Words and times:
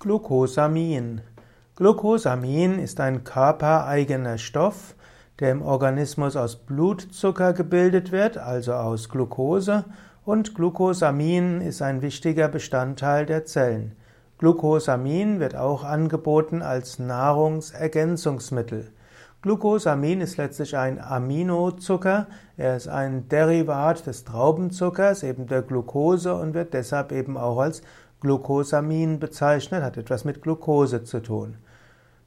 Glucosamin. 0.00 1.22
Glucosamin 1.74 2.78
ist 2.78 3.00
ein 3.00 3.24
körpereigener 3.24 4.38
Stoff, 4.38 4.94
der 5.40 5.50
im 5.50 5.60
Organismus 5.60 6.36
aus 6.36 6.54
Blutzucker 6.54 7.52
gebildet 7.52 8.12
wird, 8.12 8.38
also 8.38 8.74
aus 8.74 9.08
Glucose, 9.08 9.84
und 10.24 10.54
Glucosamin 10.54 11.60
ist 11.62 11.82
ein 11.82 12.00
wichtiger 12.00 12.46
Bestandteil 12.46 13.26
der 13.26 13.44
Zellen. 13.44 13.96
Glucosamin 14.38 15.40
wird 15.40 15.56
auch 15.56 15.82
angeboten 15.82 16.62
als 16.62 17.00
Nahrungsergänzungsmittel. 17.00 18.92
Glucosamin 19.42 20.20
ist 20.20 20.36
letztlich 20.36 20.76
ein 20.76 21.00
Aminozucker. 21.00 22.28
Er 22.56 22.76
ist 22.76 22.86
ein 22.86 23.28
Derivat 23.28 24.06
des 24.06 24.24
Traubenzuckers, 24.24 25.24
eben 25.24 25.48
der 25.48 25.62
Glucose 25.62 26.34
und 26.34 26.54
wird 26.54 26.72
deshalb 26.74 27.10
eben 27.10 27.36
auch 27.36 27.58
als 27.58 27.82
Glucosamin 28.20 29.20
bezeichnet, 29.20 29.82
hat 29.82 29.96
etwas 29.96 30.24
mit 30.24 30.42
Glucose 30.42 31.04
zu 31.04 31.20
tun. 31.20 31.56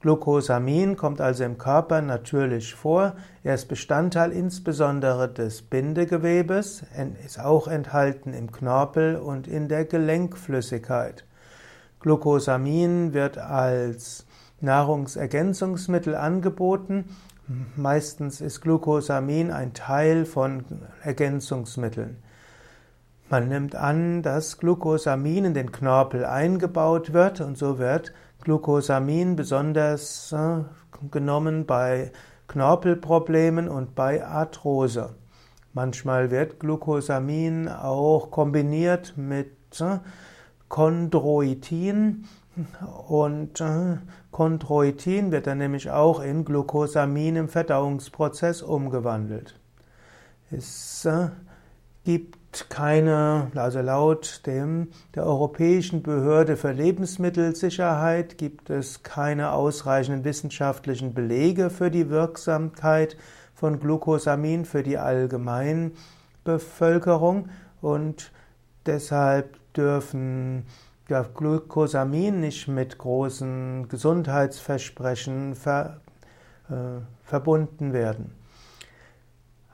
Glucosamin 0.00 0.96
kommt 0.96 1.22
also 1.22 1.44
im 1.44 1.56
Körper 1.56 2.02
natürlich 2.02 2.74
vor. 2.74 3.14
Er 3.42 3.54
ist 3.54 3.68
Bestandteil 3.68 4.32
insbesondere 4.32 5.32
des 5.32 5.62
Bindegewebes, 5.62 6.84
ist 7.24 7.40
auch 7.40 7.68
enthalten 7.68 8.34
im 8.34 8.52
Knorpel 8.52 9.16
und 9.16 9.48
in 9.48 9.68
der 9.68 9.86
Gelenkflüssigkeit. 9.86 11.24
Glucosamin 12.00 13.14
wird 13.14 13.38
als 13.38 14.26
Nahrungsergänzungsmittel 14.60 16.14
angeboten. 16.14 17.16
Meistens 17.76 18.42
ist 18.42 18.60
Glucosamin 18.60 19.50
ein 19.50 19.72
Teil 19.72 20.26
von 20.26 20.64
Ergänzungsmitteln. 21.02 22.18
Man 23.34 23.48
nimmt 23.48 23.74
an, 23.74 24.22
dass 24.22 24.58
Glucosamin 24.58 25.46
in 25.46 25.54
den 25.54 25.72
Knorpel 25.72 26.24
eingebaut 26.24 27.12
wird 27.12 27.40
und 27.40 27.58
so 27.58 27.80
wird 27.80 28.12
Glucosamin 28.44 29.34
besonders 29.34 30.30
äh, 30.30 30.60
genommen 31.10 31.66
bei 31.66 32.12
Knorpelproblemen 32.46 33.68
und 33.68 33.96
bei 33.96 34.24
Arthrose. 34.24 35.16
Manchmal 35.72 36.30
wird 36.30 36.60
Glucosamin 36.60 37.66
auch 37.66 38.30
kombiniert 38.30 39.14
mit 39.16 39.80
äh, 39.80 39.98
Chondroitin 40.68 42.26
und 43.08 43.60
äh, 43.60 43.96
Chondroitin 44.30 45.32
wird 45.32 45.48
dann 45.48 45.58
nämlich 45.58 45.90
auch 45.90 46.20
in 46.20 46.44
Glucosamin 46.44 47.34
im 47.34 47.48
Verdauungsprozess 47.48 48.62
umgewandelt. 48.62 49.58
Es 50.52 51.04
äh, 51.04 51.30
gibt 52.04 52.68
keine, 52.68 53.50
also 53.54 53.80
laut 53.80 54.42
dem, 54.46 54.88
der 55.14 55.24
Europäischen 55.26 56.02
Behörde 56.02 56.56
für 56.56 56.72
Lebensmittelsicherheit 56.72 58.38
gibt 58.38 58.70
es 58.70 59.02
keine 59.02 59.52
ausreichenden 59.52 60.24
wissenschaftlichen 60.24 61.12
Belege 61.14 61.70
für 61.70 61.90
die 61.90 62.10
Wirksamkeit 62.10 63.16
von 63.54 63.80
Glucosamin 63.80 64.64
für 64.64 64.82
die 64.82 64.98
Allgemeinbevölkerung 64.98 67.48
und 67.80 68.32
deshalb 68.86 69.56
dürfen 69.74 70.66
ja, 71.08 71.22
Glucosamin 71.22 72.40
nicht 72.40 72.68
mit 72.68 72.98
großen 72.98 73.88
Gesundheitsversprechen 73.88 75.54
ver, 75.54 76.00
äh, 76.68 77.00
verbunden 77.24 77.92
werden. 77.92 78.43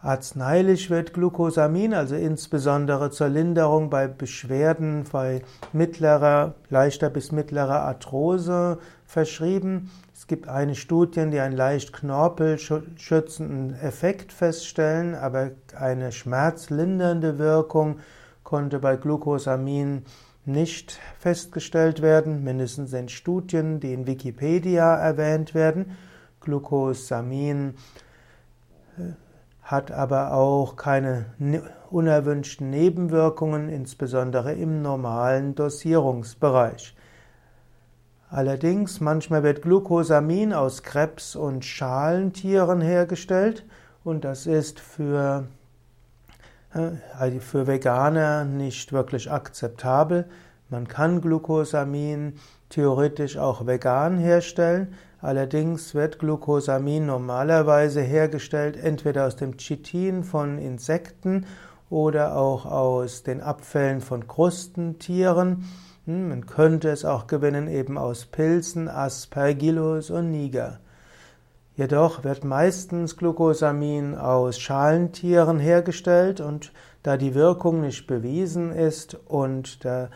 Arzneilich 0.03 0.89
wird 0.89 1.12
Glucosamin, 1.12 1.93
also 1.93 2.15
insbesondere 2.15 3.11
zur 3.11 3.29
Linderung 3.29 3.91
bei 3.91 4.09
Beschwerden 4.09 5.05
bei 5.12 5.42
mittlerer, 5.75 6.55
leichter 6.70 7.11
bis 7.11 7.33
mittlerer 7.33 7.83
Arthrose 7.83 8.79
verschrieben. 9.05 9.91
Es 10.15 10.27
gibt 10.27 10.48
eine 10.48 10.75
Studien, 10.75 11.31
die 11.31 11.39
einen 11.39 11.55
leicht 11.55 11.92
knorpelschützenden 11.92 13.75
Effekt 13.75 14.33
feststellen, 14.33 15.15
aber 15.15 15.51
eine 15.79 16.13
schmerzlindernde 16.13 17.39
Wirkung 17.39 17.98
konnte 18.42 18.79
bei 18.79 18.97
Glucosamin 18.97 20.07
nicht 20.47 20.98
festgestellt 21.19 22.01
werden, 22.01 22.42
mindestens 22.42 22.95
in 22.95 23.11
Studien, 23.11 23.80
die 23.80 23.92
in 23.92 24.07
Wikipedia 24.07 24.97
erwähnt 24.97 25.55
werden. 25.55 25.98
Glucosamin 26.41 27.74
äh, 28.97 29.13
hat 29.70 29.92
aber 29.92 30.33
auch 30.33 30.75
keine 30.75 31.27
ne-, 31.39 31.63
unerwünschten 31.91 32.70
Nebenwirkungen, 32.70 33.69
insbesondere 33.69 34.53
im 34.55 34.83
normalen 34.83 35.55
Dosierungsbereich. 35.55 36.97
Allerdings, 38.30 39.01
manchmal 39.01 39.42
wird 39.42 39.63
Glucosamin 39.63 40.53
aus 40.53 40.83
Krebs- 40.83 41.36
und 41.36 41.64
Schalentieren 41.64 42.80
hergestellt 42.80 43.64
und 44.03 44.25
das 44.25 44.47
ist 44.47 44.80
für, 44.80 45.47
äh, 46.75 46.91
also 47.17 47.39
für 47.41 47.67
Veganer 47.67 48.45
nicht 48.45 48.92
wirklich 48.92 49.30
akzeptabel. 49.30 50.27
Man 50.69 50.86
kann 50.89 51.20
Glucosamin 51.20 52.35
theoretisch 52.69 53.36
auch 53.36 53.67
vegan 53.67 54.19
herstellen, 54.19 54.95
allerdings 55.20 55.95
wird 55.95 56.19
Glucosamin 56.19 57.07
normalerweise 57.07 58.01
hergestellt 58.01 58.77
entweder 58.77 59.27
aus 59.27 59.36
dem 59.36 59.57
Chitin 59.57 60.25
von 60.25 60.58
Insekten 60.58 61.47
oder 61.91 62.36
auch 62.36 62.67
aus 62.67 63.23
den 63.23 63.41
Abfällen 63.41 64.01
von 64.01 64.27
Krustentieren. 64.27 65.64
Hm, 66.07 66.29
man 66.29 66.47
könnte 66.47 66.89
es 66.89 67.05
auch 67.05 67.27
gewinnen 67.27 67.69
eben 67.69 67.98
aus 67.98 68.27
Pilzen, 68.27 68.89
Aspergillus 68.89 70.11
und 70.11 70.30
Niger. 70.30 70.80
Jedoch 71.77 72.25
wird 72.25 72.45
meistens 72.45 73.17
Glucosamin 73.17 74.14
aus 74.14 74.59
Schalentieren 74.59 75.59
hergestellt 75.59 76.41
und 76.41 76.73
da 77.03 77.17
die 77.17 77.35
Wirkung 77.35 77.80
nicht 77.80 78.07
bewiesen 78.07 78.73
ist 78.73 79.14
und 79.27 79.85
der 79.85 80.11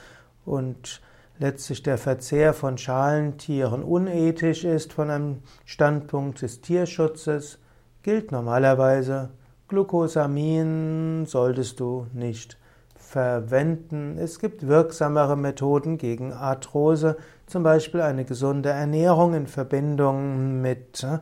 und 0.44 1.00
letztlich 1.38 1.82
der 1.82 1.98
Verzehr 1.98 2.54
von 2.54 2.78
Schalentieren 2.78 3.82
unethisch 3.82 4.64
ist 4.64 4.92
von 4.92 5.10
einem 5.10 5.42
Standpunkt 5.64 6.42
des 6.42 6.60
Tierschutzes, 6.60 7.58
gilt 8.02 8.32
normalerweise, 8.32 9.30
Glucosamin 9.68 11.24
solltest 11.26 11.80
du 11.80 12.06
nicht 12.12 12.58
verwenden. 12.96 14.18
Es 14.18 14.38
gibt 14.38 14.66
wirksamere 14.66 15.36
Methoden 15.36 15.98
gegen 15.98 16.32
Arthrose, 16.32 17.16
zum 17.46 17.62
Beispiel 17.62 18.00
eine 18.00 18.24
gesunde 18.24 18.70
Ernährung 18.70 19.34
in 19.34 19.46
Verbindung 19.46 20.60
mit, 20.60 21.02
äh, 21.04 21.18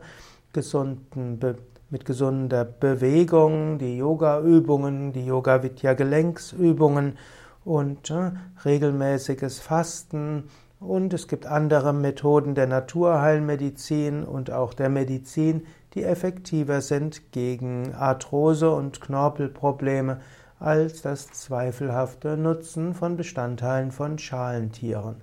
gesunden, 0.53 1.39
mit 1.89 2.05
gesunder 2.05 2.65
Bewegung, 2.65 3.77
die 3.77 3.97
Yoga-Übungen, 3.97 5.13
die 5.13 5.25
Yoga-Vidya-Gelenksübungen 5.25 7.17
und 7.65 8.09
äh, 8.09 8.31
regelmäßiges 8.65 9.59
Fasten 9.59 10.49
und 10.79 11.13
es 11.13 11.27
gibt 11.27 11.45
andere 11.45 11.93
Methoden 11.93 12.55
der 12.55 12.67
Naturheilmedizin 12.67 14.23
und 14.23 14.51
auch 14.51 14.73
der 14.73 14.89
Medizin, 14.89 15.65
die 15.93 16.03
effektiver 16.03 16.81
sind 16.81 17.31
gegen 17.31 17.93
Arthrose 17.93 18.71
und 18.71 18.99
Knorpelprobleme 18.99 20.19
als 20.59 21.01
das 21.01 21.27
zweifelhafte 21.27 22.37
Nutzen 22.37 22.93
von 22.93 23.15
Bestandteilen 23.15 23.91
von 23.91 24.17
Schalentieren. 24.17 25.21